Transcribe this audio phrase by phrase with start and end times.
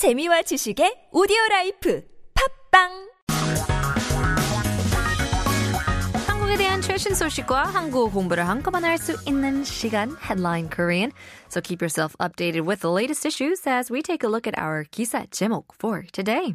[0.00, 2.02] 재미와 지식의 오디오 라이프
[2.72, 2.88] 팝빵
[6.26, 11.12] 한국에 대한 최신 소식과 한국 공부를 한꺼번에 할 수 있는 시간 Headline Korean.
[11.50, 14.84] So keep yourself updated with the latest issues as we take a look at our
[14.84, 16.54] 기사 제목 for today.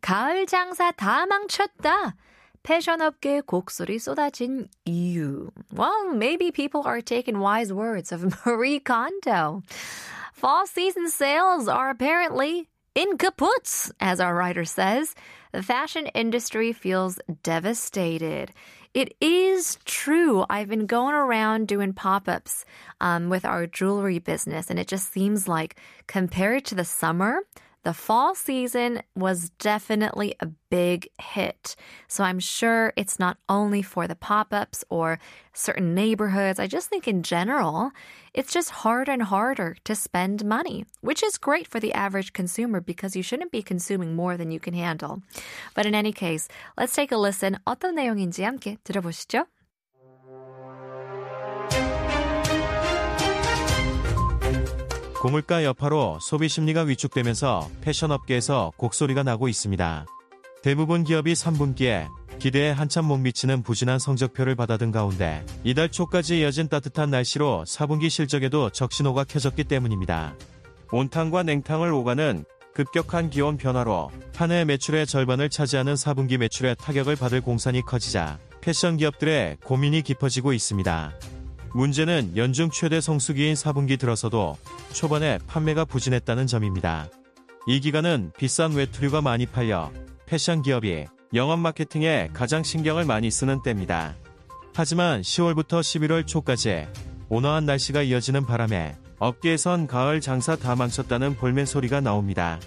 [0.00, 2.14] 가을 장사 다 망쳤다.
[2.62, 5.50] 패션업계에 곡소리 쏟아진 이유.
[5.76, 9.62] Well, maybe people are taking wise words of Marie Kondo.
[10.32, 15.14] Fall season sales are apparently in kaputs, as our writer says.
[15.52, 18.52] The fashion industry feels devastated.
[18.94, 20.44] It is true.
[20.50, 22.64] I've been going around doing pop ups
[23.00, 25.76] um, with our jewelry business, and it just seems like
[26.06, 27.40] compared to the summer,
[27.87, 31.77] the fall season was definitely a big hit.
[32.09, 35.19] So I'm sure it's not only for the pop ups or
[35.53, 36.59] certain neighborhoods.
[36.59, 37.91] I just think in general,
[38.33, 42.81] it's just harder and harder to spend money, which is great for the average consumer
[42.81, 45.21] because you shouldn't be consuming more than you can handle.
[45.73, 47.57] But in any case, let's take a listen.
[47.65, 49.45] 어떤 내용인지 함께 들어보시죠.
[55.22, 60.04] 고물가 여파로 소비 심리가 위축되면서 패션업계에서 곡소리가 나고 있습니다.
[60.64, 62.08] 대부분 기업이 3분기에
[62.40, 68.70] 기대에 한참 못 미치는 부진한 성적표를 받아든 가운데 이달 초까지 이어진 따뜻한 날씨로 4분기 실적에도
[68.70, 70.34] 적신호가 켜졌기 때문입니다.
[70.90, 77.40] 온탕과 냉탕을 오가는 급격한 기온 변화로 한 해 매출의 절반을 차지하는 4분기 매출에 타격을 받을
[77.40, 81.12] 공산이 커지자 패션 기업들의 고민이 깊어지고 있습니다.
[81.74, 84.56] 문제는 연중 최대 성수기인 4분기 들어서도
[84.92, 87.08] 초반에 판매가 부진했다는 점입니다.
[87.66, 89.90] 이 기간은 비싼 외투류가 많이 팔려
[90.26, 94.14] 패션 기업이 영업 마케팅에 가장 신경을 많이 쓰는 때입니다.
[94.74, 96.86] 하지만 10월부터 11월 초까지
[97.28, 102.58] 온화한 날씨가 이어지는 바람에 업계에선 가을 장사 다 망쳤다는 볼멘 소리가 나옵니다.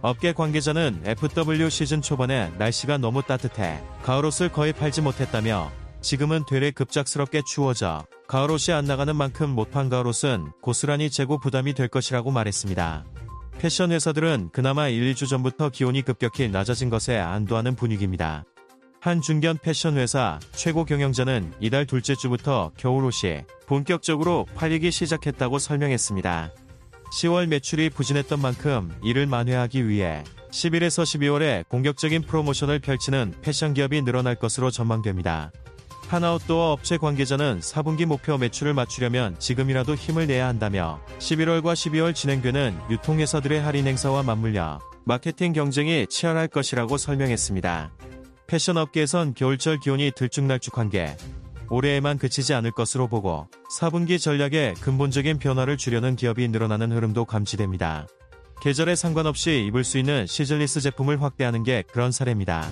[0.00, 5.70] 업계 관계자는 FW 시즌 초반에 날씨가 너무 따뜻해 가을 옷을 거의 팔지 못했다며
[6.00, 11.74] 지금은 되레 급작스럽게 추워져 가을 옷이 안 나가는 만큼 못판 가을 옷은 고스란히 재고 부담이
[11.74, 13.04] 될 것이라고 말했습니다.
[13.58, 18.44] 패션 회사들은 그나마 1, 2주 전부터 기온이 급격히 낮아진 것에 안도하는 분위기입니다.
[19.00, 26.52] 한 중견 패션 회사 최고 경영자는 이달 둘째 주부터 겨울옷이 본격적으로 팔리기 시작했다고 설명했습니다.
[27.12, 34.34] 10월 매출이 부진했던 만큼 이를 만회하기 위해 11에서 12월에 공격적인 프로모션을 펼치는 패션 기업이 늘어날
[34.34, 35.52] 것으로 전망됩니다.
[36.08, 43.60] 하나웃도어 업체 관계자는 4분기 목표 매출을 맞추려면 지금이라도 힘을 내야 한다며 11월과 12월 진행되는 유통회사들의
[43.60, 47.90] 할인 행사와 맞물려 마케팅 경쟁이 치열할 것이라고 설명했습니다.
[48.46, 51.16] 패션 업계에선 겨울철 기온이 들쭉날쭉한 게
[51.68, 58.06] 올해에만 그치지 않을 것으로 보고 4분기 전략에 근본적인 변화를 주려는 기업이 늘어나는 흐름도 감지됩니다.
[58.62, 62.68] 계절에 상관없이 입을 수 있는 시즐리스 제품을 확대하는 게 그런 사례입니다.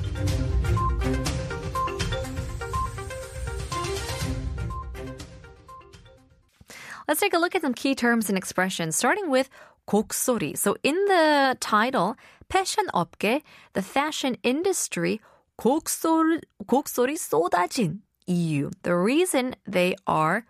[7.08, 9.50] Let's take a look at some key terms and expressions, starting with
[9.88, 10.58] 곡소리.
[10.58, 12.16] So in the title,
[12.50, 13.42] 패션 업계,
[13.74, 15.20] the fashion industry,
[15.58, 18.72] 곡소리, 곡소리 쏟아진 이유.
[18.84, 20.46] The reason they are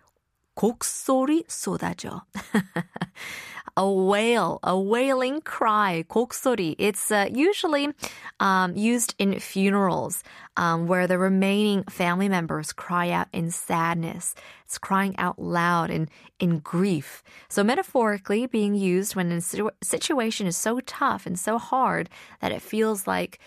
[0.56, 2.22] 곡소리 쏟아져.
[3.76, 6.74] a wail, a wailing cry, 곡소리.
[6.78, 7.88] It's uh, usually
[8.40, 10.22] um, used in funerals
[10.56, 14.34] um, where the remaining family members cry out in sadness.
[14.64, 16.08] It's crying out loud in,
[16.38, 17.22] in grief.
[17.48, 19.40] So metaphorically being used when a
[19.82, 22.08] situation is so tough and so hard
[22.40, 23.38] that it feels like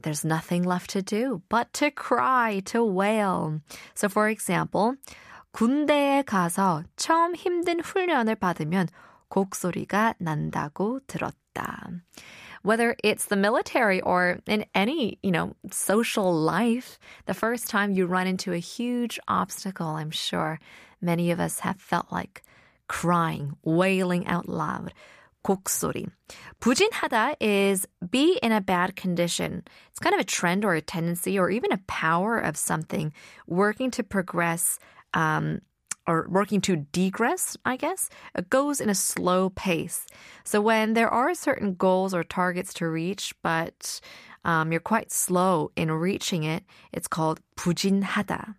[0.00, 3.60] there's nothing left to do but to cry, to wail.
[3.94, 4.96] So for example,
[5.52, 8.88] 군대에 가서 처음 힘든 훈련을 받으면
[9.30, 12.02] 곡소리가 난다고 들었다.
[12.62, 18.06] Whether it's the military or in any, you know, social life, the first time you
[18.06, 20.58] run into a huge obstacle, I'm sure
[21.02, 22.42] many of us have felt like
[22.88, 24.94] crying, wailing out loud.
[25.44, 26.06] 곡소리.
[26.60, 29.62] 부진하다 is be in a bad condition.
[29.90, 33.12] It's kind of a trend or a tendency or even a power of something
[33.46, 34.78] working to progress
[35.12, 35.60] um,
[36.08, 40.06] or working to degress, I guess, it goes in a slow pace.
[40.44, 44.00] So when there are certain goals or targets to reach, but
[44.44, 48.54] um, you're quite slow in reaching it, it's called 부진하다.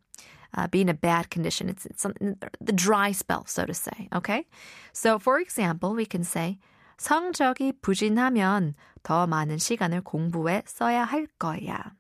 [0.58, 1.70] Uh, be in a bad condition.
[1.70, 4.08] It's, it's something, the dry spell, so to say.
[4.16, 4.46] Okay?
[4.94, 6.60] So, for example, we can say,
[6.98, 8.74] 성적이 부진하면
[9.04, 11.92] 더 많은 시간을 공부에 써야 할 거야.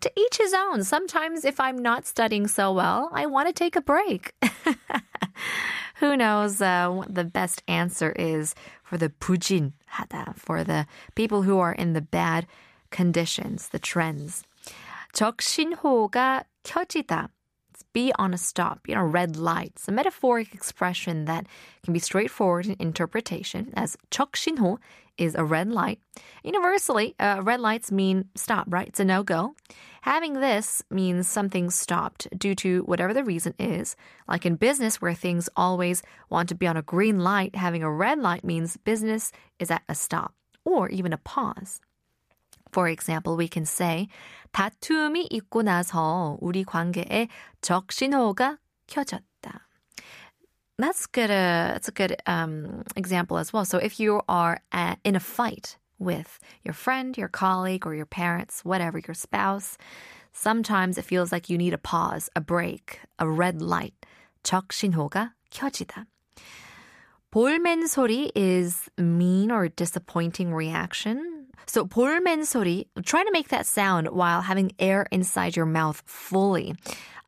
[0.00, 0.84] To each his own.
[0.84, 4.34] Sometimes if I'm not studying so well, I want to take a break.
[5.96, 11.58] who knows uh, what the best answer is for the 부진하다, for the people who
[11.58, 12.46] are in the bad
[12.90, 14.44] conditions, the trends.
[15.12, 17.28] 적신호가 켜지다.
[17.92, 21.46] Be on a stop, you know, red lights, a metaphoric expression that
[21.84, 24.78] can be straightforward in interpretation, as 적신호
[25.18, 26.00] is a red light.
[26.42, 28.88] Universally, uh, red lights mean stop, right?
[28.88, 29.54] It's a no go.
[30.02, 33.96] Having this means something stopped due to whatever the reason is.
[34.28, 37.90] Like in business, where things always want to be on a green light, having a
[37.90, 41.80] red light means business is at a stop or even a pause.
[42.72, 44.08] For example, we can say
[44.52, 47.28] 다툼이 있고 나서 우리 관계에
[47.62, 48.58] 적신호가
[48.88, 49.27] 켜졌다.
[50.78, 51.30] That's good.
[51.30, 53.64] Uh, that's a good um, example as well.
[53.64, 58.06] So if you are at, in a fight with your friend, your colleague, or your
[58.06, 59.78] parents, whatever, your spouse,
[60.32, 63.94] sometimes it feels like you need a pause, a break, a red light.
[64.42, 66.06] 적신호가 켜지다.
[67.30, 71.46] 볼멘 소리 is mean or disappointing reaction.
[71.66, 76.74] So 볼멘 소리, try to make that sound while having air inside your mouth fully.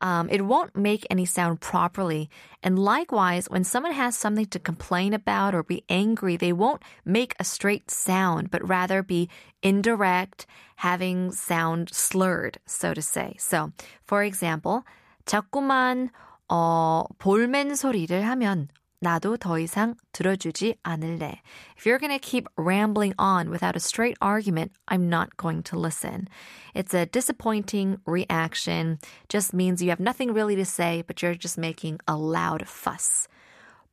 [0.01, 2.29] Um, it won't make any sound properly.
[2.61, 7.35] And likewise, when someone has something to complain about or be angry, they won't make
[7.39, 9.29] a straight sound, but rather be
[9.61, 10.45] indirect,
[10.77, 13.35] having sound slurred, so to say.
[13.39, 13.71] So,
[14.03, 14.83] for example,
[15.25, 16.09] 자꾸만
[16.49, 18.69] 어, 볼멘 소리를 하면
[19.02, 21.40] 나도 더 이상 들어주지 않을래.
[21.76, 25.78] If you're going to keep rambling on without a straight argument, I'm not going to
[25.78, 26.28] listen.
[26.74, 28.98] It's a disappointing reaction.
[29.28, 33.26] Just means you have nothing really to say, but you're just making a loud fuss.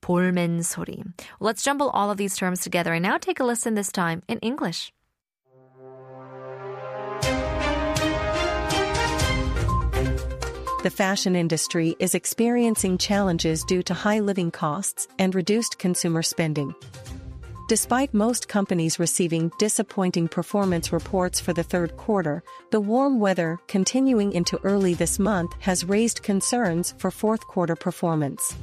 [0.02, 1.04] 볼멘 소리.
[1.40, 4.40] Let's jumble all of these terms together and now take a listen this time in
[4.40, 4.94] English.
[10.82, 16.74] The fashion industry is experiencing challenges due to high living costs and reduced consumer spending.
[17.68, 24.32] Despite most companies receiving disappointing performance reports for the third quarter, the warm weather continuing
[24.32, 28.56] into early this month has raised concerns for fourth quarter performance.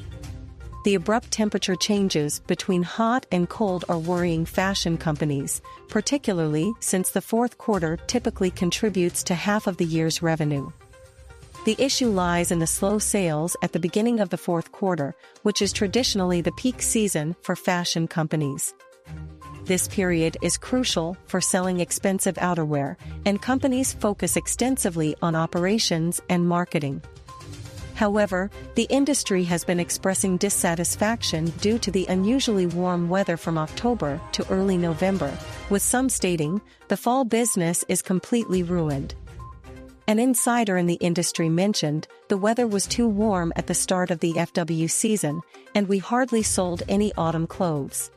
[0.87, 7.21] The abrupt temperature changes between hot and cold are worrying fashion companies, particularly since the
[7.21, 10.73] fourth quarter typically contributes to half of the year's revenue.
[11.67, 15.61] The issue lies in the slow sales at the beginning of the fourth quarter, which
[15.61, 18.73] is traditionally the peak season for fashion companies.
[19.65, 26.49] This period is crucial for selling expensive outerwear, and companies focus extensively on operations and
[26.49, 27.03] marketing.
[27.97, 34.21] However, the industry has been expressing dissatisfaction due to the unusually warm weather from October
[34.31, 35.37] to early November,
[35.69, 39.17] with some stating the fall business is completely ruined.
[40.09, 44.21] An insider in the industry mentioned the weather was too warm at the start of
[44.21, 45.41] the FW season,
[45.75, 48.13] and we hardly sold any autumn clothes.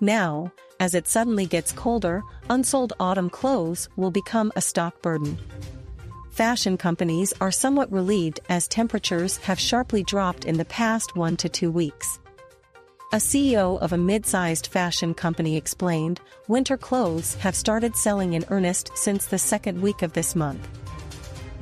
[0.00, 5.38] Now, as it suddenly gets colder, unsold autumn clothes will become a stock burden.
[6.30, 11.50] Fashion companies are somewhat relieved as temperatures have sharply dropped in the past one to
[11.50, 12.18] two weeks.
[13.12, 18.90] A CEO of a mid-sized fashion company explained, winter clothes have started selling in earnest
[18.96, 20.66] since the second week of this month.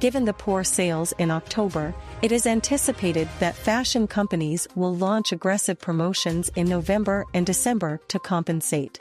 [0.02, 5.78] Given the poor sales in October, it is anticipated that fashion companies will launch aggressive
[5.78, 8.98] promotions in November and December to compensate.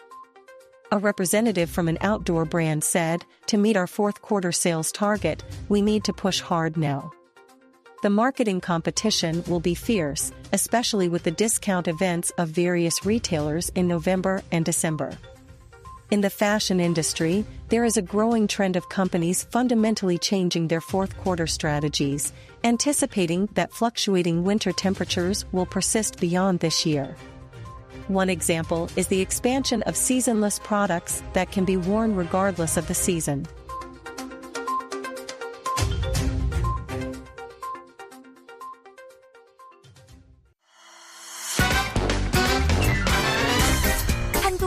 [0.91, 5.81] A representative from an outdoor brand said, To meet our fourth quarter sales target, we
[5.81, 7.11] need to push hard now.
[8.03, 13.87] The marketing competition will be fierce, especially with the discount events of various retailers in
[13.87, 15.17] November and December.
[16.11, 21.17] In the fashion industry, there is a growing trend of companies fundamentally changing their fourth
[21.17, 22.33] quarter strategies,
[22.65, 27.15] anticipating that fluctuating winter temperatures will persist beyond this year.
[28.09, 32.93] One example is the expansion of seasonless products that can be worn regardless of the
[32.93, 33.47] season.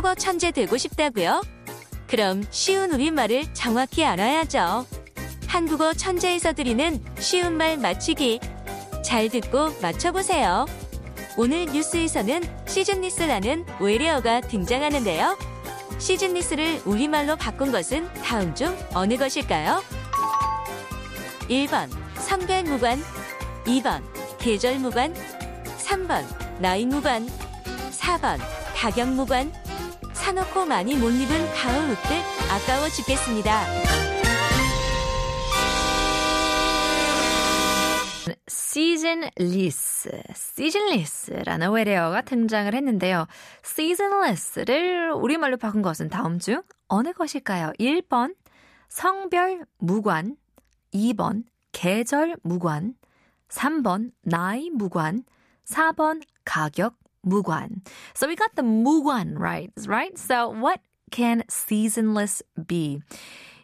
[0.05, 1.43] 한국어 천재 되고 싶다고요?
[2.07, 4.85] 그럼 쉬운 우리말을 정확히 알아야죠.
[5.47, 8.39] 한국어 천재에서 드리는 쉬운 말 맞추기.
[9.03, 10.67] 잘 듣고 맞춰보세요.
[11.39, 15.39] 오늘 뉴스에서는 시즌리스라는 외래어가 등장하는데요.
[15.97, 19.83] 시즌리스를 우리말로 바꾼 것은 다음 중 어느 것일까요?
[21.49, 23.03] 1번 성별 무관
[23.65, 24.03] 2번
[24.39, 25.15] 계절 무관
[25.79, 26.27] 3번
[26.61, 27.27] 나이 무관
[27.91, 28.39] 4번
[28.77, 29.64] 가격 무관
[30.15, 32.17] 사놓고 많이 못 입은 가을 옷들
[32.51, 33.65] 아까워 죽겠습니다.
[38.49, 43.27] seasonless, seasonless라는 외래어가 등장을 했는데요.
[43.65, 47.73] seasonless를 우리말로 바꾼 것은 다음 중 어느 것일까요?
[47.79, 48.35] 1번
[48.89, 50.37] 성별 무관,
[50.93, 52.95] 2번 계절 무관,
[53.49, 55.25] 3번 나이 무관,
[55.67, 57.83] 4번 가격 무관.
[58.15, 60.17] So we got the 무관 right, right?
[60.19, 63.01] So what can seasonless be?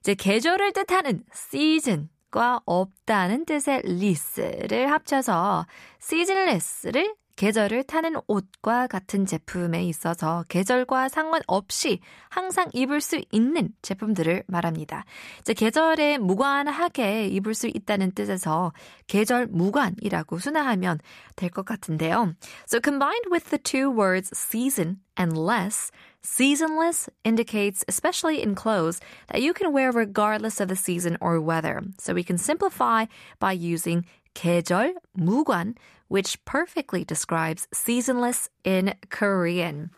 [0.01, 5.67] 이제 계절을 뜻하는 season 과 없다는 뜻의 less를 합쳐서
[6.01, 15.07] seasonless를 계절을 타는 옷과 같은 제품에 있어서 계절과 상관없이 항상 입을 수 있는 제품들을 말합니다.
[15.41, 18.75] 이제 계절에 무관하게 입을 수 있다는 뜻에서
[19.07, 20.99] 계절 무관이라고 순화하면
[21.35, 22.35] 될 것 같은데요.
[22.67, 25.91] So combined with the two words season and less,
[26.23, 29.01] Seasonless indicates, especially in clothes,
[29.33, 31.81] that you can wear regardless of the season or weather.
[31.97, 33.07] So we can simplify
[33.39, 34.05] by using
[34.35, 35.75] 계절 무관,
[36.10, 39.92] which perfectly describes seasonless in Korean.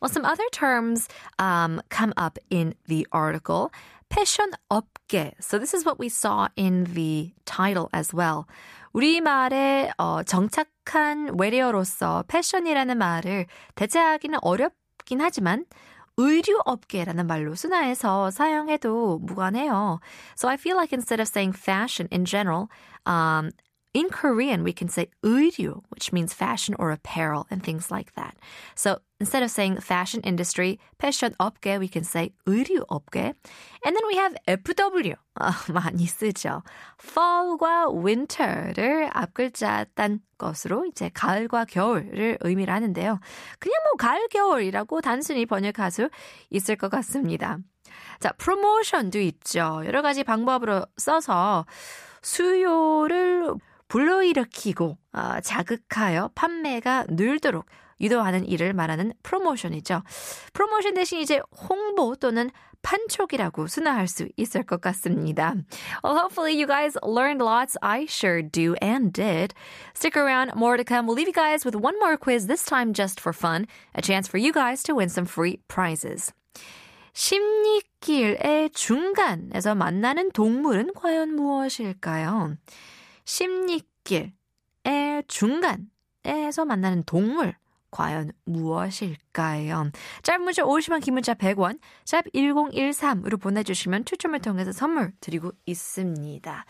[0.00, 3.72] Well, some other terms um, come up in the article.
[4.08, 5.32] 패션 업계.
[5.40, 8.46] So this is what we saw in the title as well.
[8.94, 15.66] 우리말에 어, 정착한 외래어로서 패션이라는 말을 대체하기는 어렵긴 하지만
[16.16, 20.00] 의류 업계라는 말로 순화해서 사용해도 무관해요.
[20.34, 22.68] So I feel like instead of saying fashion in general,
[23.04, 23.50] um,
[23.93, 28.35] in Korean, we can say 의류, which means fashion or apparel and things like that.
[28.75, 33.33] So instead of saying fashion industry, 패션 업계, we can say 의류 업계.
[33.85, 35.15] And then we have FW.
[35.39, 36.63] 어, 많이 쓰죠.
[36.97, 43.19] fall과 winter를 앞글자 딴 것으로 이제 가을과 겨울을 의미를 하는데요.
[43.59, 46.09] 그냥 뭐 가을, 겨울이라고 단순히 번역할 수
[46.49, 47.57] 있을 것 같습니다.
[48.19, 49.81] 자, 프로모션도 있죠.
[49.85, 51.65] 여러 가지 방법으로 써서
[52.21, 53.55] 수요를
[53.91, 57.65] 불러일으키고 어, 자극하여 판매가 늘도록
[57.99, 60.01] 유도하는 일을 말하는 프로모션이죠.
[60.53, 62.49] 프로모션 대신 이제 홍보 또는
[62.83, 65.53] 판촉이라고 순화할 수 있을 것 같습니다.
[66.05, 67.77] Well, hopefully you guys learned lots.
[67.81, 69.53] I sure do and did.
[69.93, 71.05] Stick around, more to come.
[71.05, 73.67] We'll leave you guys with one more quiz, this time just for fun.
[73.93, 76.31] A chance for you guys to win some free prizes.
[77.13, 82.55] 십리길의 중간에서 만나는 동물은 과연 무엇일까요?
[83.25, 84.33] 십리길의
[85.27, 87.55] 중간에서 만나는 동물
[87.91, 89.91] 과연 무엇일까요?
[90.23, 96.65] 짧은 문자 50원, 긴 문자 100원, 샵 1013으로 보내주시면 추첨을 통해서 선물 드리고 있습니다.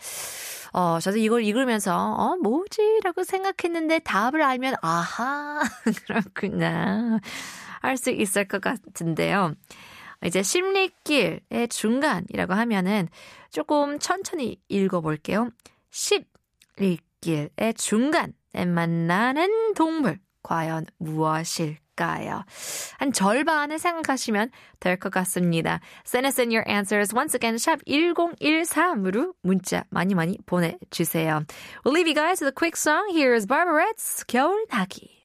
[0.72, 3.00] 어, 저도 이걸 읽으면서, 어, 뭐지?
[3.04, 5.62] 라고 생각했는데 답을 알면, 아하,
[6.06, 7.20] 그렇구나.
[7.80, 9.54] 할 수 있을 것 같은데요.
[10.24, 13.08] 이제 심리길의 중간이라고 하면은
[13.50, 15.50] 조금 천천히 읽어볼게요.
[15.90, 16.31] 10,
[16.80, 18.32] 읽길의 중간에
[18.66, 22.44] 만나는 동물 과연 무엇일까요?
[22.98, 24.50] 한 절반을 생각하시면
[24.80, 25.80] 될 것 같습니다.
[26.06, 31.44] Send us in your answers once again 샵 1013으로 문자 많이 많이 보내주세요.
[31.84, 33.12] We'll leave you guys with a quick song.
[33.14, 35.20] Here's Barbara Reds, 겨울 나기.